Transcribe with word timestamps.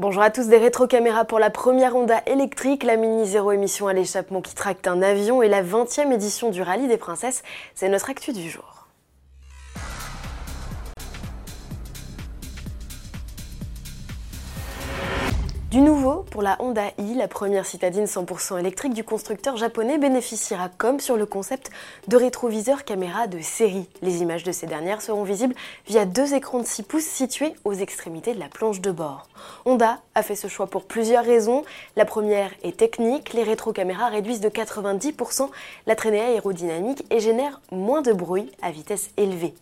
Bonjour 0.00 0.22
à 0.22 0.30
tous, 0.32 0.48
des 0.48 0.58
rétrocaméras 0.58 1.24
pour 1.24 1.38
la 1.38 1.50
première 1.50 1.94
Honda 1.94 2.20
électrique, 2.26 2.82
la 2.82 2.96
Mini 2.96 3.26
Zéro 3.26 3.52
émission 3.52 3.86
à 3.86 3.92
l'échappement 3.92 4.42
qui 4.42 4.52
tracte 4.52 4.88
un 4.88 5.00
avion 5.02 5.40
et 5.40 5.46
la 5.46 5.62
20e 5.62 6.12
édition 6.12 6.50
du 6.50 6.62
Rallye 6.62 6.88
des 6.88 6.96
Princesses, 6.96 7.44
c'est 7.76 7.88
notre 7.88 8.10
actu 8.10 8.32
du 8.32 8.50
jour. 8.50 8.83
Du 15.74 15.80
nouveau, 15.80 16.24
pour 16.30 16.42
la 16.42 16.56
Honda 16.60 16.84
i, 16.98 17.14
la 17.14 17.26
première 17.26 17.66
citadine 17.66 18.04
100% 18.04 18.60
électrique 18.60 18.94
du 18.94 19.02
constructeur 19.02 19.56
japonais 19.56 19.98
bénéficiera 19.98 20.68
comme 20.68 21.00
sur 21.00 21.16
le 21.16 21.26
concept 21.26 21.72
de 22.06 22.16
rétroviseurs 22.16 22.84
caméra 22.84 23.26
de 23.26 23.40
série. 23.40 23.88
Les 24.00 24.22
images 24.22 24.44
de 24.44 24.52
ces 24.52 24.68
dernières 24.68 25.02
seront 25.02 25.24
visibles 25.24 25.56
via 25.88 26.06
deux 26.06 26.32
écrans 26.32 26.60
de 26.60 26.64
6 26.64 26.84
pouces 26.84 27.02
situés 27.02 27.54
aux 27.64 27.72
extrémités 27.72 28.34
de 28.34 28.38
la 28.38 28.46
planche 28.46 28.80
de 28.80 28.92
bord. 28.92 29.26
Honda 29.64 29.98
a 30.14 30.22
fait 30.22 30.36
ce 30.36 30.46
choix 30.46 30.68
pour 30.68 30.84
plusieurs 30.84 31.24
raisons. 31.24 31.64
La 31.96 32.04
première 32.04 32.52
est 32.62 32.76
technique, 32.76 33.32
les 33.32 33.42
rétrocaméras 33.42 34.10
réduisent 34.10 34.40
de 34.40 34.50
90% 34.50 35.48
la 35.88 35.96
traînée 35.96 36.20
aérodynamique 36.20 37.04
et 37.10 37.18
génèrent 37.18 37.60
moins 37.72 38.02
de 38.02 38.12
bruit 38.12 38.52
à 38.62 38.70
vitesse 38.70 39.10
élevée. 39.16 39.54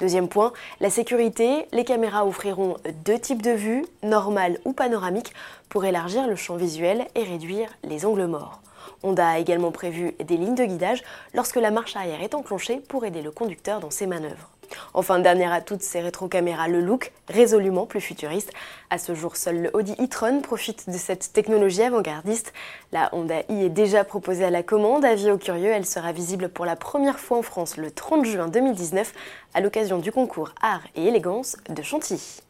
Deuxième 0.00 0.28
point, 0.28 0.54
la 0.80 0.88
sécurité. 0.88 1.66
Les 1.72 1.84
caméras 1.84 2.24
offriront 2.24 2.78
deux 3.04 3.18
types 3.18 3.42
de 3.42 3.50
vues, 3.50 3.84
normale 4.02 4.58
ou 4.64 4.72
panoramique, 4.72 5.34
pour 5.68 5.84
élargir 5.84 6.26
le 6.26 6.36
champ 6.36 6.56
visuel 6.56 7.06
et 7.14 7.22
réduire 7.22 7.68
les 7.84 8.06
angles 8.06 8.26
morts. 8.26 8.62
Honda 9.02 9.28
a 9.28 9.38
également 9.38 9.72
prévu 9.72 10.12
des 10.24 10.38
lignes 10.38 10.54
de 10.54 10.64
guidage 10.64 11.02
lorsque 11.34 11.56
la 11.56 11.70
marche 11.70 11.96
arrière 11.96 12.22
est 12.22 12.34
enclenchée 12.34 12.78
pour 12.88 13.04
aider 13.04 13.20
le 13.20 13.30
conducteur 13.30 13.80
dans 13.80 13.90
ses 13.90 14.06
manœuvres. 14.06 14.48
Enfin, 14.92 15.20
dernière 15.20 15.52
à 15.52 15.60
toutes 15.60 15.82
ces 15.82 16.00
rétrocaméras, 16.00 16.68
le 16.68 16.80
look 16.80 17.12
résolument 17.28 17.86
plus 17.86 18.00
futuriste. 18.00 18.52
À 18.90 18.98
ce 18.98 19.14
jour, 19.14 19.36
seul 19.36 19.62
le 19.62 19.70
Audi 19.76 19.94
e-tron 20.00 20.40
profite 20.40 20.90
de 20.90 20.96
cette 20.96 21.32
technologie 21.32 21.82
avant-gardiste. 21.82 22.52
La 22.90 23.08
Honda 23.14 23.40
i 23.48 23.64
est 23.64 23.68
déjà 23.70 24.02
proposée 24.04 24.44
à 24.44 24.50
la 24.50 24.62
commande. 24.62 25.04
Avis 25.04 25.30
aux 25.30 25.38
curieux, 25.38 25.70
elle 25.70 25.86
sera 25.86 26.12
visible 26.12 26.48
pour 26.48 26.64
la 26.64 26.76
première 26.76 27.20
fois 27.20 27.38
en 27.38 27.42
France 27.42 27.76
le 27.76 27.90
30 27.90 28.24
juin 28.24 28.48
2019 28.48 29.12
à 29.54 29.60
l'occasion 29.60 29.98
du 29.98 30.10
concours 30.10 30.50
Art 30.60 30.82
et 30.96 31.06
élégance 31.06 31.56
de 31.68 31.82
Chantilly. 31.82 32.42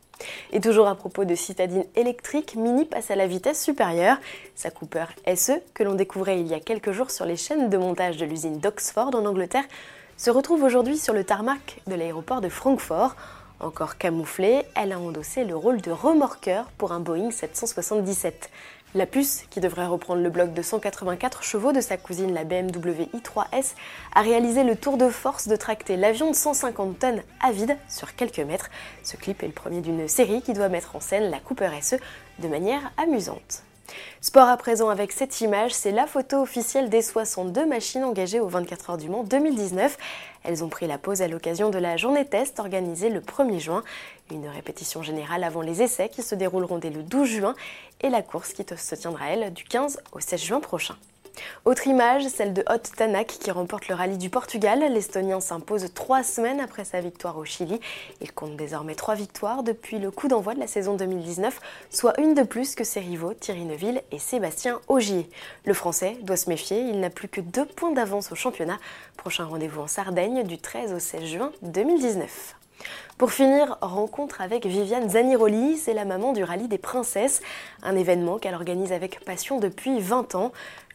Et 0.52 0.60
toujours 0.60 0.88
à 0.88 0.94
propos 0.94 1.24
de 1.24 1.34
citadine 1.34 1.84
électrique, 1.96 2.54
Mini 2.56 2.84
passe 2.84 3.10
à 3.10 3.16
la 3.16 3.26
vitesse 3.26 3.62
supérieure. 3.62 4.18
Sa 4.54 4.70
Cooper 4.70 5.06
SE, 5.34 5.60
que 5.74 5.82
l'on 5.82 5.94
découvrait 5.94 6.40
il 6.40 6.46
y 6.46 6.54
a 6.54 6.60
quelques 6.60 6.92
jours 6.92 7.10
sur 7.10 7.24
les 7.24 7.36
chaînes 7.36 7.70
de 7.70 7.78
montage 7.78 8.16
de 8.16 8.26
l'usine 8.26 8.58
d'Oxford 8.58 9.14
en 9.14 9.24
Angleterre, 9.24 9.64
se 10.20 10.28
retrouve 10.28 10.64
aujourd'hui 10.64 10.98
sur 10.98 11.14
le 11.14 11.24
tarmac 11.24 11.80
de 11.86 11.94
l'aéroport 11.94 12.42
de 12.42 12.50
Francfort. 12.50 13.16
Encore 13.58 13.96
camouflée, 13.96 14.66
elle 14.76 14.92
a 14.92 14.98
endossé 14.98 15.44
le 15.44 15.56
rôle 15.56 15.80
de 15.80 15.90
remorqueur 15.90 16.66
pour 16.76 16.92
un 16.92 17.00
Boeing 17.00 17.30
777. 17.30 18.50
La 18.94 19.06
puce, 19.06 19.44
qui 19.48 19.60
devrait 19.60 19.86
reprendre 19.86 20.20
le 20.20 20.28
bloc 20.28 20.52
de 20.52 20.60
184 20.60 21.42
chevaux 21.42 21.72
de 21.72 21.80
sa 21.80 21.96
cousine 21.96 22.34
la 22.34 22.44
BMW 22.44 23.08
i3S, 23.14 23.72
a 24.14 24.20
réalisé 24.20 24.62
le 24.62 24.76
tour 24.76 24.98
de 24.98 25.08
force 25.08 25.48
de 25.48 25.56
tracter 25.56 25.96
l'avion 25.96 26.30
de 26.30 26.36
150 26.36 26.98
tonnes 26.98 27.22
à 27.40 27.50
vide 27.50 27.78
sur 27.88 28.14
quelques 28.14 28.40
mètres. 28.40 28.68
Ce 29.02 29.16
clip 29.16 29.42
est 29.42 29.46
le 29.46 29.54
premier 29.54 29.80
d'une 29.80 30.06
série 30.06 30.42
qui 30.42 30.52
doit 30.52 30.68
mettre 30.68 30.96
en 30.96 31.00
scène 31.00 31.30
la 31.30 31.40
Cooper 31.40 31.70
SE 31.80 31.96
de 32.40 32.48
manière 32.48 32.92
amusante. 32.98 33.62
Sport 34.20 34.48
à 34.48 34.56
présent 34.56 34.88
avec 34.88 35.12
cette 35.12 35.40
image, 35.40 35.72
c'est 35.72 35.92
la 35.92 36.06
photo 36.06 36.40
officielle 36.40 36.88
des 36.88 37.02
62 37.02 37.66
machines 37.66 38.04
engagées 38.04 38.40
aux 38.40 38.48
24 38.48 38.90
heures 38.90 38.98
du 38.98 39.08
Mans 39.08 39.24
2019. 39.24 39.96
Elles 40.44 40.64
ont 40.64 40.68
pris 40.68 40.86
la 40.86 40.98
pause 40.98 41.22
à 41.22 41.28
l'occasion 41.28 41.70
de 41.70 41.78
la 41.78 41.96
journée 41.96 42.24
test 42.24 42.60
organisée 42.60 43.10
le 43.10 43.20
1er 43.20 43.58
juin. 43.58 43.82
Une 44.30 44.48
répétition 44.48 45.02
générale 45.02 45.44
avant 45.44 45.62
les 45.62 45.82
essais 45.82 46.08
qui 46.08 46.22
se 46.22 46.34
dérouleront 46.34 46.78
dès 46.78 46.90
le 46.90 47.02
12 47.02 47.28
juin 47.28 47.54
et 48.00 48.10
la 48.10 48.22
course 48.22 48.52
qui 48.52 48.64
se 48.76 48.94
tiendra 48.94 49.30
elle 49.30 49.52
du 49.52 49.64
15 49.64 50.00
au 50.12 50.20
16 50.20 50.40
juin 50.40 50.60
prochain. 50.60 50.96
Autre 51.64 51.86
image, 51.86 52.26
celle 52.28 52.52
de 52.52 52.62
Hot 52.68 52.78
Tanak 52.96 53.26
qui 53.26 53.50
remporte 53.50 53.88
le 53.88 53.94
rallye 53.94 54.18
du 54.18 54.30
Portugal. 54.30 54.80
L'Estonien 54.92 55.40
s'impose 55.40 55.92
trois 55.94 56.22
semaines 56.22 56.60
après 56.60 56.84
sa 56.84 57.00
victoire 57.00 57.36
au 57.38 57.44
Chili. 57.44 57.80
Il 58.20 58.32
compte 58.32 58.56
désormais 58.56 58.94
trois 58.94 59.14
victoires 59.14 59.62
depuis 59.62 59.98
le 59.98 60.10
coup 60.10 60.28
d'envoi 60.28 60.54
de 60.54 60.60
la 60.60 60.66
saison 60.66 60.96
2019, 60.96 61.60
soit 61.90 62.18
une 62.20 62.34
de 62.34 62.42
plus 62.42 62.74
que 62.74 62.84
ses 62.84 63.00
rivaux 63.00 63.34
Thierry 63.34 63.64
Neuville 63.64 64.02
et 64.12 64.18
Sébastien 64.18 64.80
Ogier. 64.88 65.28
Le 65.64 65.74
Français 65.74 66.16
doit 66.22 66.36
se 66.36 66.48
méfier, 66.48 66.80
il 66.80 67.00
n'a 67.00 67.10
plus 67.10 67.28
que 67.28 67.40
deux 67.40 67.66
points 67.66 67.92
d'avance 67.92 68.32
au 68.32 68.34
championnat. 68.34 68.78
Prochain 69.16 69.44
rendez-vous 69.44 69.82
en 69.82 69.86
Sardaigne 69.86 70.42
du 70.44 70.58
13 70.58 70.92
au 70.92 70.98
16 70.98 71.24
juin 71.24 71.52
2019. 71.62 72.56
Pour 73.18 73.32
finir, 73.32 73.76
rencontre 73.82 74.40
avec 74.40 74.64
Viviane 74.64 75.10
Zaniroli, 75.10 75.76
c'est 75.76 75.92
la 75.92 76.06
maman 76.06 76.32
du 76.32 76.42
rallye 76.42 76.68
des 76.68 76.78
princesses, 76.78 77.42
un 77.82 77.94
événement 77.94 78.38
qu'elle 78.38 78.54
organise 78.54 78.92
avec 78.92 79.22
passion 79.24 79.58
depuis 79.58 80.00
20 80.00 80.34
ans. 80.36 80.52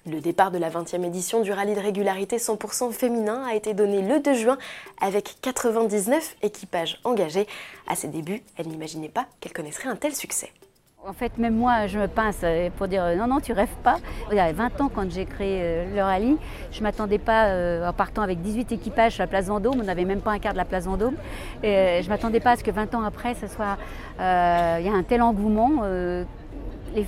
Le 0.08 0.22
départ 0.22 0.52
de 0.52 0.60
la 0.60 0.70
20e 0.70 1.04
édition 1.04 1.42
du 1.42 1.52
rallye 1.52 1.74
de 1.74 1.80
régularité 1.80 2.38
100% 2.38 2.92
féminin 2.92 3.44
a 3.44 3.56
été 3.56 3.74
donné 3.74 4.04
le 4.04 4.20
2 4.20 4.36
juin 4.36 4.58
avec 5.02 5.38
99 5.42 6.36
équipages 6.44 7.00
engagés. 7.04 7.48
À 7.88 7.96
ses 7.96 8.10
débuts, 8.10 8.44
elle 8.56 8.68
n'imaginait 8.68 9.10
pas 9.10 9.26
qu'elle 9.40 9.54
connaîtrait 9.54 9.90
un 9.90 9.96
tel 9.96 10.14
succès. 10.14 10.52
En 11.08 11.14
fait, 11.14 11.40
même 11.40 11.56
moi, 11.56 11.88
je 11.88 11.98
me 11.98 12.08
pince 12.08 12.42
euh, 12.44 12.70
pour 12.78 12.88
dire 12.88 13.04
euh, 13.04 13.16
non, 13.16 13.26
non, 13.26 13.40
tu 13.40 13.52
rêves 13.52 13.76
pas. 13.84 13.98
Il 14.32 14.38
y 14.38 14.40
a 14.40 14.52
20 14.52 14.82
ans, 14.82 14.92
quand 14.94 15.10
j'ai 15.12 15.26
créé 15.26 15.60
euh, 15.64 15.96
le 15.96 16.02
rallye, 16.04 16.38
je 16.72 16.80
ne 16.80 16.84
m'attendais 16.84 17.20
pas, 17.20 17.50
en 17.88 17.94
partant 17.94 18.22
avec 18.22 18.42
18 18.42 18.74
équipages 18.74 19.14
sur 19.14 19.24
la 19.24 19.28
place 19.28 19.48
Vendôme, 19.48 19.80
on 19.82 19.84
n'avait 19.84 20.06
même 20.06 20.22
pas 20.22 20.32
un 20.32 20.40
quart 20.40 20.54
de 20.54 20.58
la 20.58 20.66
place 20.66 20.86
Vendôme, 20.86 21.16
je 21.64 22.04
ne 22.04 22.10
m'attendais 22.10 22.40
pas 22.40 22.52
à 22.52 22.56
ce 22.58 22.64
que 22.64 22.70
20 22.70 22.94
ans 22.94 23.04
après, 23.04 23.34
ce 23.34 23.48
soit, 23.48 23.78
il 24.20 24.86
y 24.86 24.90
a 24.90 24.94
un 24.94 25.04
tel 25.04 25.24
engouement 25.24 25.84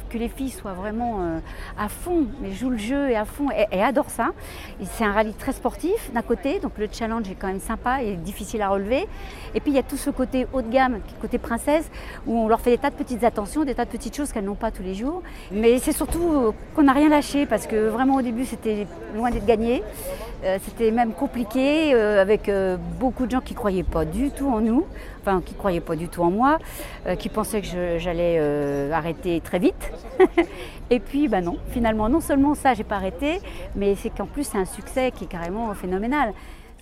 que 0.09 0.18
les 0.18 0.28
filles 0.28 0.50
soient 0.50 0.74
vraiment 0.74 1.22
euh, 1.22 1.40
à 1.78 1.88
fond, 1.88 2.25
mais 2.42 2.52
jouent 2.52 2.72
le 2.72 2.78
jeu 2.78 3.09
et 3.09 3.16
à 3.16 3.25
fond 3.25 3.50
et, 3.52 3.81
adorent 3.81 4.09
ça. 4.09 4.30
C'est 4.84 5.03
un 5.03 5.12
rallye 5.12 5.34
très 5.34 5.53
sportif 5.53 6.12
d'un 6.14 6.22
côté, 6.22 6.59
donc 6.59 6.74
le 6.78 6.88
challenge 6.92 7.30
est 7.30 7.36
quand 7.36 7.48
même 7.48 7.59
sympa 7.59 8.02
et 8.03 8.16
difficile 8.16 8.62
à 8.62 8.70
relever. 8.70 9.08
Et 9.56 9.59
puis 9.59 9.72
il 9.72 9.75
y 9.75 9.80
a 9.80 9.84
tout 9.84 9.98
ce 9.98 10.09
côté 10.09 10.48
haut 10.53 10.62
de 10.62 10.70
gamme, 10.70 11.00
côté 11.22 11.38
princesse, 11.38 11.90
où 12.25 12.38
on 12.38 12.48
leur 12.48 12.59
fait 12.59 12.72
des 12.72 12.78
tas 12.78 12.90
de 12.90 12.96
petites 12.96 13.24
attentions, 13.24 13.64
des 13.64 13.75
tas 13.75 13.86
de 13.86 13.90
petites 13.90 14.16
choses 14.16 14.31
qu'elles 14.31 14.46
n'ont 14.46 14.56
pas 14.56 14.72
tous 14.72 14.84
les 14.84 14.94
jours. 14.94 15.22
Mais 15.52 15.80
c'est 15.80 15.94
surtout 15.94 16.31
euh, 16.34 16.52
qu'on 16.75 16.84
n'a 16.84 16.94
rien 16.94 17.09
lâché 17.09 17.46
parce 17.46 17.68
que 17.68 17.88
vraiment 17.88 18.16
au 18.16 18.22
début 18.22 18.46
c'était 18.46 18.88
loin 19.16 19.31
d'être 19.31 19.46
gagné. 19.46 19.84
Euh, 20.44 20.58
c'était 20.64 20.92
même 20.92 21.14
compliqué 21.14 21.94
avec 21.96 22.52
beaucoup 23.00 23.25
de 23.25 23.31
gens 23.31 23.42
qui 23.42 23.54
ne 23.54 23.58
croyaient 23.58 23.84
pas 23.84 24.06
du 24.06 24.30
tout 24.31 24.48
en 24.48 24.59
nous, 24.62 24.86
enfin 25.22 25.42
qui 25.44 25.54
ne 25.54 25.58
croyaient 25.58 25.80
pas 25.80 25.96
du 25.96 26.09
tout 26.09 26.22
en 26.22 26.31
moi, 26.31 26.58
qui 27.19 27.30
pensaient 27.30 27.62
que 27.62 27.98
j'allais 27.98 28.40
arrêter 28.92 29.42
très 29.42 29.59
vite. 29.59 29.77
et 30.90 31.00
puis, 31.00 31.28
bah 31.28 31.42
non, 31.42 31.58
finalement, 31.72 32.10
non 32.10 32.22
seulement 32.22 32.56
ça, 32.56 32.74
j'ai 32.74 32.84
pas 32.84 32.96
arrêté, 32.96 33.40
mais 33.76 33.96
c'est 33.96 34.10
qu'en 34.10 34.26
plus, 34.26 34.46
c'est 34.46 34.58
un 34.58 34.66
succès 34.66 35.12
qui 35.12 35.26
est 35.26 35.28
carrément 35.28 35.74
phénoménal. 35.74 36.34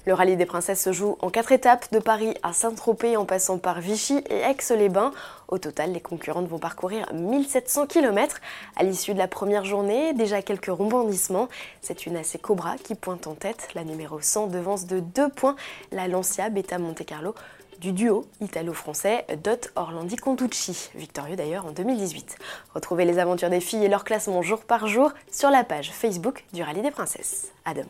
Le 0.06 0.13
rallye 0.13 0.38
des 0.38 0.45
princesses 0.45 0.83
se 0.83 0.91
joue 0.91 1.17
en 1.19 1.31
quatre 1.31 1.51
étapes, 1.51 1.91
de 1.91 1.97
Paris 1.97 2.35
à 2.44 2.53
Saint-Tropez 2.53 3.17
en 3.17 3.25
passant 3.25 3.57
par 3.57 3.79
Vichy 3.79 4.22
et 4.29 4.38
Aix-les-Bains. 4.38 5.11
Au 5.47 5.57
total, 5.57 5.94
les 5.94 6.00
concurrentes 6.00 6.47
vont 6.47 6.59
parcourir 6.59 7.11
1700 7.11 7.88
km. 7.88 8.39
À 8.75 8.84
l'issue 8.84 9.13
de 9.13 9.17
la 9.17 9.28
première 9.28 9.66
journée, 9.66 10.13
déjà 10.13 10.44
quelques 10.44 10.67
rebondissements. 10.67 11.47
C'est 11.81 12.05
une 12.05 12.17
AC 12.17 12.39
Cobra 12.39 12.75
qui 12.78 12.94
pointe 12.94 13.25
en 13.25 13.34
tête. 13.34 13.69
La 13.73 13.84
numéro 13.84 14.22
100 14.22 14.47
devance 14.47 14.85
de 14.85 15.00
deux 15.00 15.29
points 15.29 15.55
la 15.91 16.07
Lancia 16.07 16.50
Beta 16.50 16.78
Monte 16.78 17.03
Carlo 17.03 17.34
du 17.79 17.91
duo 17.91 18.25
italo-français 18.41 19.25
Dot 19.43 19.71
Orlandi 19.75 20.15
Contucci, 20.15 20.89
victorieux 20.95 21.35
d'ailleurs 21.35 21.65
en 21.65 21.71
2018. 21.71 22.37
Retrouvez 22.73 23.05
les 23.05 23.19
aventures 23.19 23.49
des 23.49 23.61
filles 23.61 23.85
et 23.85 23.89
leur 23.89 24.03
classement 24.03 24.41
jour 24.41 24.61
par 24.61 24.87
jour 24.87 25.11
sur 25.31 25.49
la 25.49 25.63
page 25.63 25.91
Facebook 25.91 26.45
du 26.53 26.63
Rallye 26.63 26.81
des 26.81 26.91
Princesses. 26.91 27.51
À 27.65 27.73
demain. 27.73 27.87